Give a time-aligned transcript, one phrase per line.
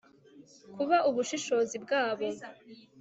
[0.75, 2.25] kuba ubushishozi bwabo